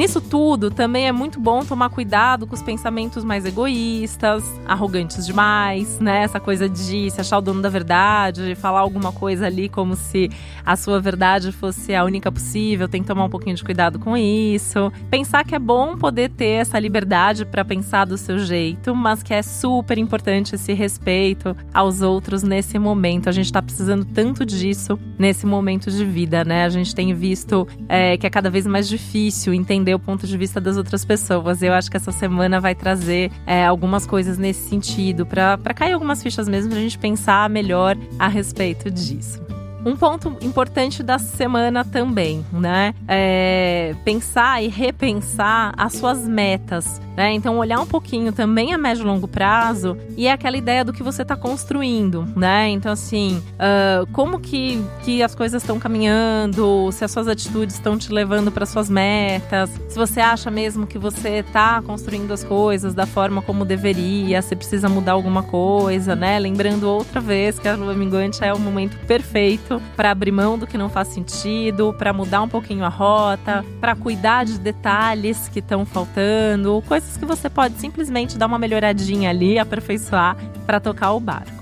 Nisso 0.00 0.18
tudo, 0.18 0.70
também 0.70 1.06
é 1.06 1.12
muito 1.12 1.38
bom 1.38 1.62
tomar 1.62 1.90
cuidado 1.90 2.46
com 2.46 2.54
os 2.54 2.62
pensamentos 2.62 3.22
mais 3.22 3.44
egoístas, 3.44 4.42
arrogantes 4.66 5.26
demais, 5.26 6.00
né? 6.00 6.22
Essa 6.22 6.40
coisa 6.40 6.66
de 6.70 7.10
se 7.10 7.20
achar 7.20 7.36
o 7.36 7.42
dono 7.42 7.60
da 7.60 7.68
verdade, 7.68 8.46
de 8.46 8.54
falar 8.54 8.80
alguma 8.80 9.12
coisa 9.12 9.44
ali 9.44 9.68
como 9.68 9.94
se 9.94 10.30
a 10.64 10.74
sua 10.74 10.98
verdade 11.02 11.52
fosse 11.52 11.94
a 11.94 12.02
única 12.02 12.32
possível, 12.32 12.88
tem 12.88 13.02
que 13.02 13.08
tomar 13.08 13.24
um 13.24 13.28
pouquinho 13.28 13.54
de 13.54 13.62
cuidado 13.62 13.98
com 13.98 14.16
isso. 14.16 14.90
Pensar 15.10 15.44
que 15.44 15.54
é 15.54 15.58
bom 15.58 15.98
poder 15.98 16.30
ter 16.30 16.62
essa 16.62 16.78
liberdade 16.78 17.44
para 17.44 17.62
pensar 17.62 18.06
do 18.06 18.16
seu 18.16 18.38
jeito, 18.38 18.94
mas 18.94 19.22
que 19.22 19.34
é 19.34 19.42
super 19.42 19.98
importante 19.98 20.54
esse 20.54 20.72
respeito 20.72 21.54
aos 21.74 22.00
outros 22.00 22.42
nesse 22.42 22.78
momento. 22.78 23.28
A 23.28 23.32
gente 23.32 23.44
está 23.46 23.60
precisando 23.60 24.06
tanto 24.06 24.46
disso 24.46 24.98
nesse 25.18 25.44
momento 25.44 25.90
de 25.90 26.06
vida, 26.06 26.42
né? 26.42 26.64
A 26.64 26.70
gente 26.70 26.94
tem 26.94 27.12
visto 27.12 27.68
é, 27.86 28.16
que 28.16 28.26
é 28.26 28.30
cada 28.30 28.48
vez 28.48 28.66
mais 28.66 28.88
difícil 28.88 29.52
entender 29.52 29.89
entender 29.90 29.94
o 29.94 29.98
ponto 29.98 30.26
de 30.26 30.36
vista 30.36 30.60
das 30.60 30.76
outras 30.76 31.04
pessoas. 31.04 31.62
Eu 31.62 31.72
acho 31.72 31.90
que 31.90 31.96
essa 31.96 32.12
semana 32.12 32.60
vai 32.60 32.74
trazer 32.74 33.30
é, 33.46 33.64
algumas 33.64 34.06
coisas 34.06 34.38
nesse 34.38 34.68
sentido, 34.68 35.26
para 35.26 35.58
cair 35.74 35.92
algumas 35.92 36.22
fichas 36.22 36.48
mesmo, 36.48 36.70
pra 36.70 36.80
gente 36.80 36.98
pensar 36.98 37.48
melhor 37.50 37.96
a 38.18 38.28
respeito 38.28 38.90
disso. 38.90 39.40
Um 39.84 39.96
ponto 39.96 40.36
importante 40.42 41.02
da 41.02 41.18
semana 41.18 41.84
também, 41.84 42.44
né? 42.52 42.94
É 43.08 43.94
pensar 44.04 44.62
e 44.62 44.68
repensar 44.68 45.72
as 45.74 45.94
suas 45.94 46.28
metas 46.28 47.00
Né? 47.16 47.32
Então, 47.32 47.58
olhar 47.58 47.80
um 47.80 47.86
pouquinho 47.86 48.32
também 48.32 48.72
a 48.72 48.78
médio 48.78 49.02
e 49.02 49.06
longo 49.06 49.26
prazo 49.26 49.96
e 50.16 50.26
é 50.26 50.32
aquela 50.32 50.56
ideia 50.56 50.84
do 50.84 50.92
que 50.92 51.02
você 51.02 51.22
está 51.22 51.36
construindo, 51.36 52.26
né? 52.36 52.68
Então, 52.68 52.92
assim, 52.92 53.42
uh, 53.54 54.06
como 54.12 54.38
que, 54.38 54.82
que 55.02 55.22
as 55.22 55.34
coisas 55.34 55.62
estão 55.62 55.78
caminhando, 55.78 56.90
se 56.92 57.04
as 57.04 57.10
suas 57.10 57.28
atitudes 57.28 57.74
estão 57.74 57.98
te 57.98 58.12
levando 58.12 58.50
para 58.50 58.64
suas 58.64 58.88
metas, 58.88 59.70
se 59.88 59.96
você 59.96 60.20
acha 60.20 60.50
mesmo 60.50 60.86
que 60.86 60.98
você 60.98 61.38
está 61.38 61.82
construindo 61.82 62.32
as 62.32 62.44
coisas 62.44 62.94
da 62.94 63.06
forma 63.06 63.42
como 63.42 63.64
deveria, 63.64 64.40
se 64.40 64.54
precisa 64.54 64.88
mudar 64.88 65.12
alguma 65.12 65.42
coisa, 65.42 66.14
né? 66.14 66.38
Lembrando 66.38 66.88
outra 66.88 67.20
vez 67.20 67.58
que 67.58 67.68
a 67.68 67.74
lua 67.74 67.94
minguante 67.94 68.44
é 68.44 68.52
o 68.52 68.58
momento 68.58 68.96
perfeito 69.06 69.82
para 69.96 70.10
abrir 70.10 70.32
mão 70.32 70.56
do 70.56 70.66
que 70.66 70.78
não 70.78 70.88
faz 70.88 71.08
sentido, 71.08 71.94
para 71.98 72.12
mudar 72.12 72.42
um 72.42 72.48
pouquinho 72.48 72.84
a 72.84 72.88
rota, 72.88 73.64
para 73.80 73.94
cuidar 73.94 74.44
de 74.44 74.58
detalhes 74.58 75.48
que 75.48 75.58
estão 75.58 75.84
faltando, 75.84 76.82
coisas 76.86 76.99
que 77.18 77.24
você 77.24 77.48
pode 77.48 77.74
simplesmente 77.78 78.38
dar 78.38 78.46
uma 78.46 78.58
melhoradinha 78.58 79.30
ali, 79.30 79.58
aperfeiçoar 79.58 80.36
para 80.66 80.80
tocar 80.80 81.12
o 81.12 81.20
barco. 81.20 81.60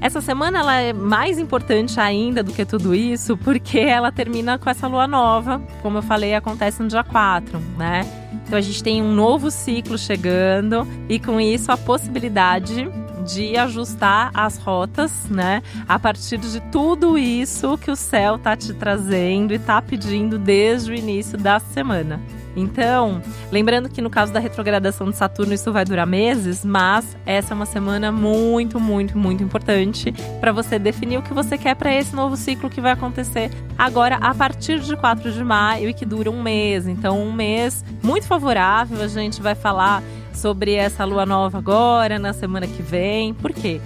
Essa 0.00 0.20
semana 0.20 0.60
ela 0.60 0.74
é 0.74 0.92
mais 0.92 1.38
importante 1.38 1.98
ainda 1.98 2.42
do 2.42 2.52
que 2.52 2.64
tudo 2.64 2.94
isso, 2.94 3.36
porque 3.36 3.80
ela 3.80 4.12
termina 4.12 4.56
com 4.56 4.70
essa 4.70 4.86
lua 4.86 5.08
nova, 5.08 5.60
como 5.82 5.98
eu 5.98 6.02
falei, 6.02 6.34
acontece 6.34 6.80
no 6.80 6.88
dia 6.88 7.02
4, 7.02 7.58
né? 7.76 8.02
Então 8.46 8.56
a 8.56 8.60
gente 8.60 8.82
tem 8.82 9.02
um 9.02 9.12
novo 9.12 9.50
ciclo 9.50 9.98
chegando 9.98 10.86
e 11.08 11.18
com 11.18 11.40
isso 11.40 11.72
a 11.72 11.76
possibilidade 11.76 12.88
de 13.28 13.56
ajustar 13.56 14.30
as 14.32 14.56
rotas, 14.56 15.28
né? 15.28 15.62
A 15.86 15.98
partir 15.98 16.38
de 16.38 16.60
tudo 16.72 17.18
isso 17.18 17.76
que 17.76 17.90
o 17.90 17.96
céu 17.96 18.38
tá 18.38 18.56
te 18.56 18.72
trazendo 18.72 19.52
e 19.52 19.58
tá 19.58 19.82
pedindo 19.82 20.38
desde 20.38 20.90
o 20.90 20.94
início 20.94 21.36
da 21.36 21.58
semana. 21.58 22.20
Então, 22.56 23.22
lembrando 23.52 23.88
que 23.88 24.02
no 24.02 24.10
caso 24.10 24.32
da 24.32 24.40
retrogradação 24.40 25.10
de 25.10 25.16
Saturno 25.16 25.54
isso 25.54 25.72
vai 25.72 25.84
durar 25.84 26.06
meses, 26.06 26.64
mas 26.64 27.16
essa 27.24 27.52
é 27.52 27.54
uma 27.54 27.66
semana 27.66 28.10
muito, 28.10 28.80
muito, 28.80 29.16
muito 29.16 29.44
importante 29.44 30.12
para 30.40 30.50
você 30.50 30.78
definir 30.78 31.18
o 31.18 31.22
que 31.22 31.32
você 31.32 31.56
quer 31.56 31.76
para 31.76 31.94
esse 31.94 32.16
novo 32.16 32.36
ciclo 32.36 32.68
que 32.68 32.80
vai 32.80 32.92
acontecer 32.92 33.50
agora 33.76 34.16
a 34.16 34.34
partir 34.34 34.80
de 34.80 34.96
4 34.96 35.30
de 35.30 35.44
maio 35.44 35.88
e 35.88 35.94
que 35.94 36.04
dura 36.04 36.30
um 36.30 36.42
mês. 36.42 36.88
Então, 36.88 37.22
um 37.22 37.32
mês 37.32 37.84
muito 38.02 38.26
favorável. 38.26 39.00
A 39.02 39.08
gente 39.08 39.40
vai 39.40 39.54
falar 39.54 40.02
sobre 40.38 40.74
essa 40.74 41.04
lua 41.04 41.26
nova 41.26 41.58
agora, 41.58 42.18
na 42.18 42.32
semana 42.32 42.66
que 42.66 42.82
vem. 42.82 43.34
Por 43.34 43.52
quê? 43.52 43.80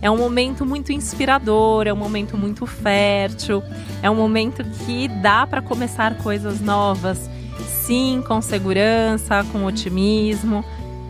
É 0.00 0.10
um 0.10 0.16
momento 0.16 0.64
muito 0.64 0.92
inspirador, 0.92 1.86
é 1.86 1.92
um 1.92 1.96
momento 1.96 2.36
muito 2.36 2.66
fértil, 2.66 3.62
é 4.02 4.08
um 4.08 4.14
momento 4.14 4.64
que 4.64 5.08
dá 5.08 5.46
para 5.46 5.60
começar 5.60 6.16
coisas 6.18 6.60
novas 6.60 7.28
sim, 7.66 8.22
com 8.26 8.40
segurança, 8.40 9.44
com 9.50 9.64
otimismo, 9.64 10.64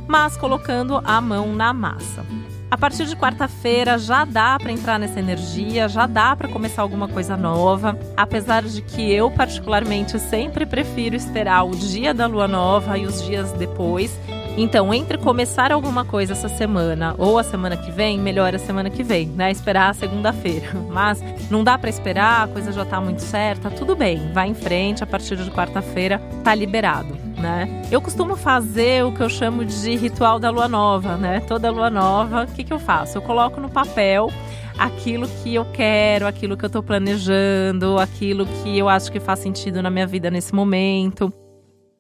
mas 0.06 0.36
colocando 0.36 1.00
a 1.04 1.20
mão 1.20 1.54
na 1.54 1.72
massa. 1.72 2.24
A 2.70 2.76
partir 2.76 3.06
de 3.06 3.16
quarta-feira 3.16 3.98
já 3.98 4.24
dá 4.24 4.58
para 4.58 4.70
entrar 4.70 4.98
nessa 4.98 5.18
energia, 5.18 5.88
já 5.88 6.06
dá 6.06 6.36
para 6.36 6.48
começar 6.48 6.82
alguma 6.82 7.08
coisa 7.08 7.36
nova, 7.36 7.98
apesar 8.16 8.62
de 8.62 8.80
que 8.82 9.12
eu 9.12 9.30
particularmente 9.30 10.18
sempre 10.18 10.64
prefiro 10.64 11.16
esperar 11.16 11.64
o 11.64 11.70
dia 11.70 12.14
da 12.14 12.26
lua 12.26 12.46
nova 12.46 12.96
e 12.96 13.06
os 13.06 13.22
dias 13.24 13.52
depois 13.52 14.16
então, 14.62 14.92
entre 14.92 15.18
começar 15.18 15.70
alguma 15.70 16.04
coisa 16.04 16.32
essa 16.32 16.48
semana 16.48 17.14
ou 17.16 17.38
a 17.38 17.44
semana 17.44 17.76
que 17.76 17.92
vem, 17.92 18.18
melhor 18.18 18.54
a 18.54 18.58
semana 18.58 18.90
que 18.90 19.04
vem, 19.04 19.28
né? 19.28 19.52
Esperar 19.52 19.90
a 19.90 19.94
segunda-feira. 19.94 20.66
Mas 20.90 21.22
não 21.48 21.62
dá 21.62 21.78
para 21.78 21.88
esperar, 21.88 22.44
a 22.44 22.48
coisa 22.48 22.72
já 22.72 22.84
tá 22.84 23.00
muito 23.00 23.22
certa, 23.22 23.70
tudo 23.70 23.94
bem, 23.94 24.32
vai 24.32 24.48
em 24.48 24.54
frente, 24.54 25.04
a 25.04 25.06
partir 25.06 25.36
de 25.36 25.50
quarta-feira 25.50 26.20
tá 26.42 26.54
liberado. 26.54 27.16
Né? 27.38 27.86
Eu 27.88 28.00
costumo 28.00 28.34
fazer 28.34 29.04
o 29.04 29.12
que 29.12 29.20
eu 29.20 29.28
chamo 29.28 29.64
de 29.64 29.94
ritual 29.94 30.40
da 30.40 30.50
lua 30.50 30.66
nova, 30.66 31.16
né? 31.16 31.38
Toda 31.46 31.70
lua 31.70 31.88
nova, 31.88 32.42
o 32.42 32.46
que, 32.48 32.64
que 32.64 32.72
eu 32.72 32.80
faço? 32.80 33.18
Eu 33.18 33.22
coloco 33.22 33.60
no 33.60 33.68
papel 33.68 34.28
aquilo 34.76 35.28
que 35.28 35.54
eu 35.54 35.64
quero, 35.66 36.26
aquilo 36.26 36.56
que 36.56 36.64
eu 36.64 36.70
tô 36.70 36.82
planejando, 36.82 37.96
aquilo 37.96 38.44
que 38.44 38.76
eu 38.76 38.88
acho 38.88 39.12
que 39.12 39.20
faz 39.20 39.38
sentido 39.38 39.80
na 39.80 39.90
minha 39.90 40.06
vida 40.06 40.32
nesse 40.32 40.52
momento. 40.52 41.32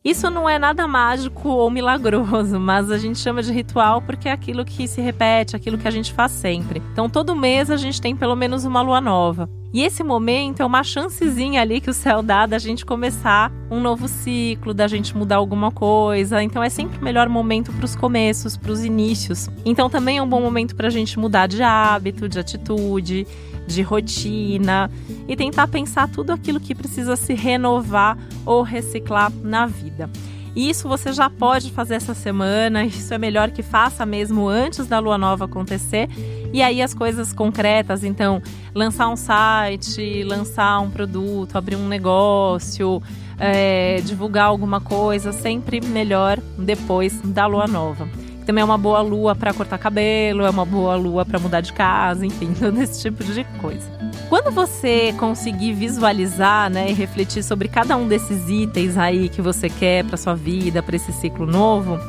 Isso 0.08 0.30
não 0.30 0.48
é 0.48 0.58
nada 0.58 0.88
mágico 0.88 1.50
ou 1.50 1.70
milagroso, 1.70 2.56
mas 2.58 2.90
a 2.90 2.96
gente 2.96 3.18
chama 3.18 3.42
de 3.42 3.52
ritual 3.52 4.00
porque 4.00 4.26
é 4.26 4.32
aquilo 4.32 4.64
que 4.64 4.88
se 4.88 5.02
repete, 5.02 5.54
aquilo 5.54 5.76
que 5.76 5.86
a 5.86 5.90
gente 5.90 6.14
faz 6.14 6.32
sempre. 6.32 6.82
Então, 6.94 7.10
todo 7.10 7.36
mês 7.36 7.70
a 7.70 7.76
gente 7.76 8.00
tem 8.00 8.16
pelo 8.16 8.34
menos 8.34 8.64
uma 8.64 8.80
lua 8.80 9.02
nova. 9.02 9.50
E 9.70 9.82
esse 9.82 10.02
momento 10.02 10.62
é 10.62 10.64
uma 10.64 10.82
chancezinha 10.82 11.60
ali 11.60 11.78
que 11.78 11.90
o 11.90 11.92
céu 11.92 12.22
dá 12.22 12.46
da 12.46 12.58
gente 12.58 12.86
começar 12.86 13.52
um 13.70 13.80
novo 13.80 14.08
ciclo, 14.08 14.72
da 14.72 14.88
gente 14.88 15.14
mudar 15.14 15.36
alguma 15.36 15.70
coisa. 15.70 16.42
Então 16.42 16.62
é 16.62 16.70
sempre 16.70 16.98
o 16.98 17.04
melhor 17.04 17.28
momento 17.28 17.70
para 17.74 17.84
os 17.84 17.94
começos, 17.94 18.56
para 18.56 18.72
os 18.72 18.82
inícios. 18.82 19.50
Então 19.66 19.90
também 19.90 20.16
é 20.16 20.22
um 20.22 20.28
bom 20.28 20.40
momento 20.40 20.74
para 20.74 20.86
a 20.86 20.90
gente 20.90 21.18
mudar 21.18 21.46
de 21.46 21.62
hábito, 21.62 22.30
de 22.30 22.38
atitude, 22.38 23.26
de 23.68 23.82
rotina 23.82 24.90
e 25.28 25.36
tentar 25.36 25.68
pensar 25.68 26.08
tudo 26.08 26.32
aquilo 26.32 26.58
que 26.58 26.74
precisa 26.74 27.14
se 27.14 27.34
renovar 27.34 28.18
ou 28.44 28.62
reciclar 28.62 29.30
na 29.42 29.66
vida. 29.66 30.10
Isso 30.56 30.88
você 30.88 31.12
já 31.12 31.30
pode 31.30 31.70
fazer 31.70 31.94
essa 31.94 32.14
semana, 32.14 32.84
isso 32.84 33.12
é 33.14 33.18
melhor 33.18 33.50
que 33.50 33.62
faça 33.62 34.04
mesmo 34.04 34.48
antes 34.48 34.86
da 34.86 34.98
lua 34.98 35.16
nova 35.16 35.44
acontecer. 35.44 36.08
E 36.52 36.62
aí 36.62 36.80
as 36.80 36.94
coisas 36.94 37.32
concretas, 37.32 38.02
então, 38.02 38.42
lançar 38.74 39.08
um 39.08 39.16
site, 39.16 40.24
lançar 40.24 40.80
um 40.80 40.90
produto, 40.90 41.56
abrir 41.56 41.76
um 41.76 41.86
negócio, 41.86 43.02
é, 43.38 44.00
divulgar 44.00 44.46
alguma 44.46 44.80
coisa, 44.80 45.30
sempre 45.30 45.80
melhor 45.80 46.40
depois 46.58 47.20
da 47.20 47.46
lua 47.46 47.66
nova 47.66 48.08
também 48.48 48.62
é 48.62 48.64
uma 48.64 48.78
boa 48.78 49.02
lua 49.02 49.34
para 49.34 49.52
cortar 49.52 49.76
cabelo, 49.76 50.42
é 50.42 50.48
uma 50.48 50.64
boa 50.64 50.96
lua 50.96 51.22
para 51.22 51.38
mudar 51.38 51.60
de 51.60 51.70
casa, 51.70 52.24
enfim, 52.24 52.54
todo 52.58 52.80
esse 52.80 53.02
tipo 53.02 53.22
de 53.22 53.44
coisa. 53.60 53.86
Quando 54.30 54.50
você 54.50 55.14
conseguir 55.18 55.74
visualizar, 55.74 56.70
né, 56.70 56.90
e 56.90 56.94
refletir 56.94 57.42
sobre 57.42 57.68
cada 57.68 57.94
um 57.94 58.08
desses 58.08 58.48
itens 58.48 58.96
aí 58.96 59.28
que 59.28 59.42
você 59.42 59.68
quer 59.68 60.02
para 60.02 60.16
sua 60.16 60.34
vida, 60.34 60.82
para 60.82 60.96
esse 60.96 61.12
ciclo 61.12 61.44
novo, 61.44 62.00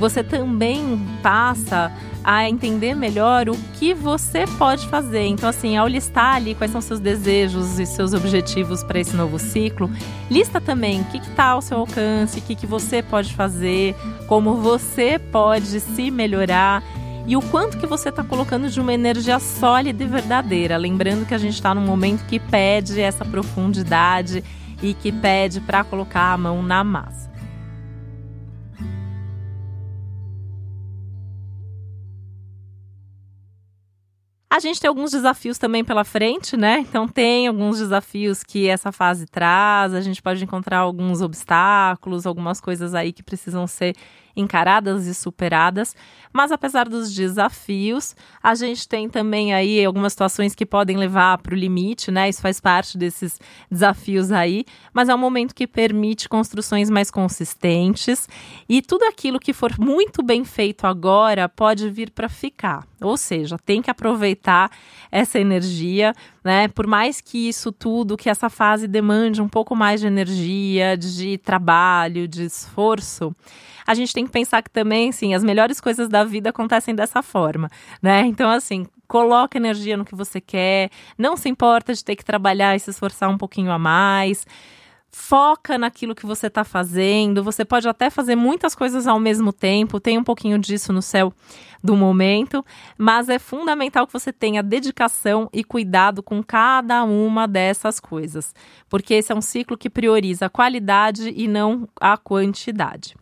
você 0.00 0.24
também 0.24 1.00
passa 1.22 1.92
a 2.26 2.50
entender 2.50 2.96
melhor 2.96 3.48
o 3.48 3.56
que 3.74 3.94
você 3.94 4.46
pode 4.58 4.88
fazer. 4.88 5.24
Então, 5.26 5.48
assim, 5.48 5.76
ao 5.76 5.86
listar 5.86 6.34
ali 6.34 6.56
quais 6.56 6.72
são 6.72 6.80
seus 6.80 6.98
desejos 6.98 7.78
e 7.78 7.86
seus 7.86 8.12
objetivos 8.12 8.82
para 8.82 8.98
esse 8.98 9.14
novo 9.14 9.38
ciclo, 9.38 9.88
lista 10.28 10.60
também 10.60 11.02
o 11.02 11.04
que 11.04 11.18
está 11.18 11.50
ao 11.50 11.62
seu 11.62 11.78
alcance, 11.78 12.40
o 12.40 12.42
que, 12.42 12.56
que 12.56 12.66
você 12.66 13.00
pode 13.00 13.32
fazer, 13.32 13.94
como 14.26 14.56
você 14.56 15.20
pode 15.20 15.78
se 15.78 16.10
melhorar 16.10 16.82
e 17.28 17.36
o 17.36 17.42
quanto 17.42 17.78
que 17.78 17.86
você 17.86 18.08
está 18.08 18.24
colocando 18.24 18.68
de 18.68 18.80
uma 18.80 18.92
energia 18.92 19.38
sólida 19.38 20.02
e 20.02 20.06
verdadeira. 20.08 20.76
Lembrando 20.76 21.26
que 21.26 21.34
a 21.34 21.38
gente 21.38 21.54
está 21.54 21.72
num 21.76 21.86
momento 21.86 22.26
que 22.26 22.40
pede 22.40 23.00
essa 23.00 23.24
profundidade 23.24 24.42
e 24.82 24.94
que 24.94 25.12
pede 25.12 25.60
para 25.60 25.84
colocar 25.84 26.32
a 26.32 26.36
mão 26.36 26.60
na 26.60 26.82
massa. 26.82 27.35
A 34.56 34.58
gente 34.58 34.80
tem 34.80 34.88
alguns 34.88 35.10
desafios 35.10 35.58
também 35.58 35.84
pela 35.84 36.02
frente, 36.02 36.56
né? 36.56 36.78
Então 36.78 37.06
tem 37.06 37.46
alguns 37.46 37.78
desafios 37.78 38.42
que 38.42 38.66
essa 38.66 38.90
fase 38.90 39.26
traz, 39.26 39.92
a 39.92 40.00
gente 40.00 40.22
pode 40.22 40.42
encontrar 40.42 40.78
alguns 40.78 41.20
obstáculos, 41.20 42.24
algumas 42.24 42.58
coisas 42.58 42.94
aí 42.94 43.12
que 43.12 43.22
precisam 43.22 43.66
ser 43.66 43.94
encaradas 44.36 45.06
e 45.06 45.14
superadas. 45.14 45.96
Mas 46.32 46.52
apesar 46.52 46.88
dos 46.88 47.12
desafios, 47.14 48.14
a 48.42 48.54
gente 48.54 48.86
tem 48.86 49.08
também 49.08 49.54
aí 49.54 49.84
algumas 49.84 50.12
situações 50.12 50.54
que 50.54 50.66
podem 50.66 50.96
levar 50.96 51.38
para 51.38 51.54
o 51.54 51.56
limite, 51.56 52.10
né? 52.10 52.28
Isso 52.28 52.42
faz 52.42 52.60
parte 52.60 52.98
desses 52.98 53.40
desafios 53.70 54.30
aí, 54.30 54.64
mas 54.92 55.08
é 55.08 55.14
um 55.14 55.18
momento 55.18 55.54
que 55.54 55.66
permite 55.66 56.28
construções 56.28 56.90
mais 56.90 57.10
consistentes 57.10 58.28
e 58.68 58.82
tudo 58.82 59.04
aquilo 59.04 59.40
que 59.40 59.52
for 59.52 59.78
muito 59.78 60.22
bem 60.22 60.44
feito 60.44 60.86
agora 60.86 61.48
pode 61.48 61.88
vir 61.88 62.10
para 62.10 62.28
ficar. 62.28 62.86
Ou 63.00 63.16
seja, 63.16 63.56
tem 63.58 63.80
que 63.82 63.90
aproveitar 63.90 64.70
essa 65.10 65.38
energia, 65.38 66.14
né? 66.46 66.68
Por 66.68 66.86
mais 66.86 67.20
que 67.20 67.48
isso 67.48 67.72
tudo, 67.72 68.16
que 68.16 68.30
essa 68.30 68.48
fase 68.48 68.86
demande 68.86 69.42
um 69.42 69.48
pouco 69.48 69.74
mais 69.74 70.00
de 70.00 70.06
energia, 70.06 70.96
de 70.96 71.38
trabalho, 71.38 72.28
de 72.28 72.44
esforço, 72.44 73.34
a 73.84 73.94
gente 73.94 74.12
tem 74.12 74.24
que 74.24 74.30
pensar 74.30 74.62
que 74.62 74.70
também, 74.70 75.10
sim, 75.10 75.34
as 75.34 75.42
melhores 75.42 75.80
coisas 75.80 76.08
da 76.08 76.22
vida 76.22 76.50
acontecem 76.50 76.94
dessa 76.94 77.20
forma, 77.20 77.68
né? 78.00 78.20
Então, 78.26 78.48
assim, 78.48 78.86
coloca 79.08 79.58
energia 79.58 79.96
no 79.96 80.04
que 80.04 80.14
você 80.14 80.40
quer, 80.40 80.88
não 81.18 81.36
se 81.36 81.48
importa 81.48 81.92
de 81.92 82.04
ter 82.04 82.14
que 82.14 82.24
trabalhar 82.24 82.76
e 82.76 82.78
se 82.78 82.90
esforçar 82.90 83.28
um 83.28 83.36
pouquinho 83.36 83.72
a 83.72 83.78
mais. 83.78 84.46
Foca 85.18 85.78
naquilo 85.78 86.14
que 86.14 86.26
você 86.26 86.46
está 86.46 86.62
fazendo. 86.62 87.42
Você 87.42 87.64
pode 87.64 87.88
até 87.88 88.10
fazer 88.10 88.36
muitas 88.36 88.74
coisas 88.74 89.06
ao 89.06 89.18
mesmo 89.18 89.50
tempo, 89.50 89.98
tem 89.98 90.18
um 90.18 90.22
pouquinho 90.22 90.58
disso 90.58 90.92
no 90.92 91.00
céu 91.00 91.32
do 91.82 91.96
momento, 91.96 92.62
mas 92.98 93.30
é 93.30 93.38
fundamental 93.38 94.06
que 94.06 94.12
você 94.12 94.30
tenha 94.30 94.62
dedicação 94.62 95.48
e 95.54 95.64
cuidado 95.64 96.22
com 96.22 96.42
cada 96.44 97.02
uma 97.02 97.48
dessas 97.48 97.98
coisas, 97.98 98.54
porque 98.90 99.14
esse 99.14 99.32
é 99.32 99.34
um 99.34 99.40
ciclo 99.40 99.76
que 99.76 99.88
prioriza 99.88 100.46
a 100.46 100.50
qualidade 100.50 101.32
e 101.34 101.48
não 101.48 101.88
a 101.98 102.18
quantidade. 102.18 103.16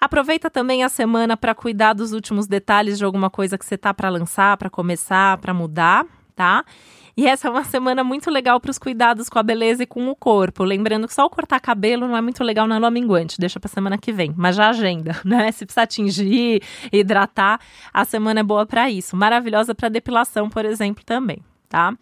Aproveita 0.00 0.50
também 0.50 0.82
a 0.82 0.88
semana 0.88 1.36
para 1.36 1.54
cuidar 1.54 1.92
dos 1.92 2.12
últimos 2.12 2.48
detalhes 2.48 2.98
de 2.98 3.04
alguma 3.04 3.30
coisa 3.30 3.56
que 3.56 3.64
você 3.64 3.78
tá 3.78 3.94
para 3.94 4.08
lançar, 4.08 4.56
para 4.56 4.68
começar, 4.68 5.38
para 5.38 5.54
mudar, 5.54 6.04
tá? 6.34 6.64
E 7.20 7.26
essa 7.26 7.48
é 7.48 7.50
uma 7.50 7.64
semana 7.64 8.02
muito 8.02 8.30
legal 8.30 8.58
para 8.58 8.70
os 8.70 8.78
cuidados 8.78 9.28
com 9.28 9.38
a 9.38 9.42
beleza 9.42 9.82
e 9.82 9.86
com 9.86 10.08
o 10.08 10.16
corpo. 10.16 10.64
Lembrando 10.64 11.06
que 11.06 11.12
só 11.12 11.26
o 11.26 11.28
cortar 11.28 11.60
cabelo 11.60 12.08
não 12.08 12.16
é 12.16 12.22
muito 12.22 12.42
legal 12.42 12.66
na 12.66 12.78
lua 12.78 12.90
minguante, 12.90 13.38
deixa 13.38 13.60
para 13.60 13.68
semana 13.68 13.98
que 13.98 14.10
vem. 14.10 14.32
Mas 14.34 14.56
já 14.56 14.70
agenda, 14.70 15.14
né? 15.22 15.52
Se 15.52 15.66
precisar 15.66 15.86
tingir, 15.86 16.62
hidratar, 16.90 17.60
a 17.92 18.06
semana 18.06 18.40
é 18.40 18.42
boa 18.42 18.64
para 18.64 18.88
isso. 18.88 19.14
Maravilhosa 19.18 19.74
para 19.74 19.90
depilação, 19.90 20.48
por 20.48 20.64
exemplo, 20.64 21.04
também, 21.04 21.42
tá? 21.68 21.94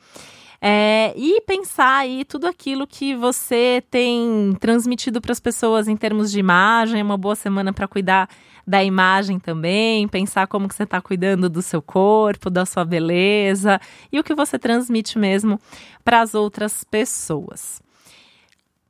É, 0.60 1.12
e 1.16 1.40
pensar 1.42 1.98
aí 1.98 2.24
tudo 2.24 2.46
aquilo 2.46 2.84
que 2.86 3.14
você 3.14 3.82
tem 3.90 4.56
transmitido 4.58 5.20
para 5.20 5.30
as 5.30 5.38
pessoas 5.38 5.86
em 5.86 5.96
termos 5.96 6.32
de 6.32 6.40
imagem, 6.40 7.00
uma 7.00 7.16
boa 7.16 7.36
semana 7.36 7.72
para 7.72 7.86
cuidar 7.86 8.28
da 8.66 8.82
imagem 8.82 9.38
também, 9.38 10.08
pensar 10.08 10.48
como 10.48 10.68
que 10.68 10.74
você 10.74 10.82
está 10.82 11.00
cuidando 11.00 11.48
do 11.48 11.62
seu 11.62 11.80
corpo, 11.80 12.50
da 12.50 12.66
sua 12.66 12.84
beleza 12.84 13.80
e 14.12 14.18
o 14.18 14.24
que 14.24 14.34
você 14.34 14.58
transmite 14.58 15.18
mesmo 15.18 15.60
para 16.04 16.20
as 16.20 16.34
outras 16.34 16.82
pessoas. 16.82 17.80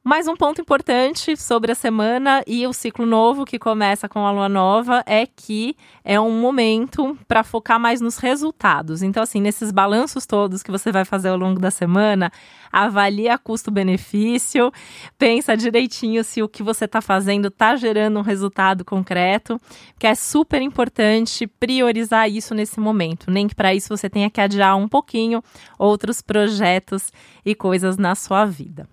Mais 0.08 0.26
um 0.26 0.34
ponto 0.34 0.58
importante 0.58 1.36
sobre 1.36 1.70
a 1.70 1.74
semana 1.74 2.42
e 2.46 2.66
o 2.66 2.72
ciclo 2.72 3.04
novo 3.04 3.44
que 3.44 3.58
começa 3.58 4.08
com 4.08 4.26
a 4.26 4.30
lua 4.30 4.48
nova 4.48 5.04
é 5.04 5.26
que 5.26 5.76
é 6.02 6.18
um 6.18 6.40
momento 6.40 7.14
para 7.28 7.44
focar 7.44 7.78
mais 7.78 8.00
nos 8.00 8.16
resultados. 8.16 9.02
Então, 9.02 9.22
assim, 9.22 9.38
nesses 9.38 9.70
balanços 9.70 10.24
todos 10.24 10.62
que 10.62 10.70
você 10.70 10.90
vai 10.90 11.04
fazer 11.04 11.28
ao 11.28 11.36
longo 11.36 11.60
da 11.60 11.70
semana, 11.70 12.32
avalia 12.72 13.36
custo-benefício, 13.36 14.72
pensa 15.18 15.54
direitinho 15.54 16.24
se 16.24 16.42
o 16.42 16.48
que 16.48 16.62
você 16.62 16.86
está 16.86 17.02
fazendo 17.02 17.48
está 17.48 17.76
gerando 17.76 18.18
um 18.18 18.22
resultado 18.22 18.86
concreto, 18.86 19.60
que 19.98 20.06
é 20.06 20.14
super 20.14 20.62
importante 20.62 21.46
priorizar 21.46 22.30
isso 22.30 22.54
nesse 22.54 22.80
momento. 22.80 23.30
Nem 23.30 23.46
que 23.46 23.54
para 23.54 23.74
isso 23.74 23.94
você 23.94 24.08
tenha 24.08 24.30
que 24.30 24.40
adiar 24.40 24.74
um 24.74 24.88
pouquinho 24.88 25.44
outros 25.78 26.22
projetos 26.22 27.12
e 27.44 27.54
coisas 27.54 27.98
na 27.98 28.14
sua 28.14 28.46
vida. 28.46 28.88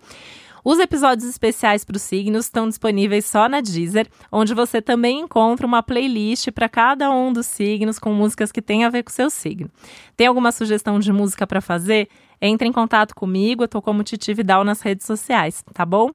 Os 0.69 0.79
episódios 0.79 1.27
especiais 1.27 1.83
para 1.83 1.97
os 1.97 2.03
signos 2.03 2.45
estão 2.45 2.69
disponíveis 2.69 3.25
só 3.25 3.49
na 3.49 3.63
Deezer, 3.63 4.07
onde 4.31 4.53
você 4.53 4.83
também 4.83 5.21
encontra 5.21 5.67
uma 5.67 5.83
playlist 5.83 6.51
para 6.51 6.69
cada 6.69 7.11
um 7.11 7.33
dos 7.33 7.47
signos 7.47 7.99
com 7.99 8.13
músicas 8.13 8.53
que 8.53 8.61
têm 8.61 8.85
a 8.85 8.91
ver 8.91 9.03
com 9.03 9.09
o 9.09 9.15
seu 9.15 9.31
signo. 9.31 9.71
Tem 10.15 10.27
alguma 10.27 10.53
sugestão 10.53 11.01
de 11.01 11.11
música 11.11 11.47
para 11.47 11.63
fazer? 11.63 12.07
Entre 12.39 12.69
em 12.69 12.73
contato 12.73 13.15
comigo, 13.15 13.63
eu 13.63 13.65
estou 13.65 13.81
como 13.81 14.03
Titi 14.03 14.35
Vidal 14.35 14.63
nas 14.63 14.83
redes 14.83 15.07
sociais, 15.07 15.65
tá 15.73 15.87
bom? 15.87 16.11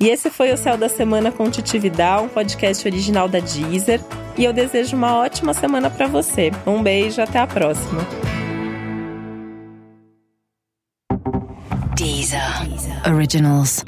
E 0.00 0.08
esse 0.08 0.30
foi 0.30 0.50
o 0.50 0.56
Céu 0.56 0.78
da 0.78 0.88
Semana 0.88 1.30
com 1.30 1.50
Titi 1.50 1.78
Vidal, 1.78 2.24
um 2.24 2.28
podcast 2.30 2.88
original 2.88 3.28
da 3.28 3.40
Deezer. 3.40 4.00
E 4.38 4.44
eu 4.44 4.52
desejo 4.54 4.96
uma 4.96 5.14
ótima 5.14 5.52
semana 5.52 5.90
para 5.90 6.06
você. 6.06 6.50
Um 6.66 6.82
beijo, 6.82 7.20
até 7.20 7.38
a 7.38 7.46
próxima. 7.46 8.00
Deezer. 12.22 13.02
Originals. 13.04 13.82